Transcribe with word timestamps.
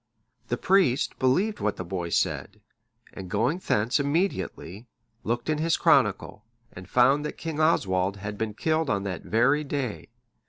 The 0.47 0.57
priest 0.57 1.19
believed 1.19 1.59
what 1.59 1.75
the 1.75 1.85
boy 1.85 2.09
said, 2.09 2.59
and 3.13 3.29
going 3.29 3.59
thence 3.59 3.99
immediately, 3.99 4.87
looked 5.23 5.47
in 5.47 5.59
his 5.59 5.77
chronicle, 5.77 6.43
and 6.73 6.89
found 6.89 7.23
that 7.23 7.37
King 7.37 7.59
Oswald 7.59 8.17
had 8.17 8.35
been 8.35 8.55
killed 8.55 8.89
on 8.89 9.03
that 9.03 9.21
very 9.21 9.63
day. 9.63 10.09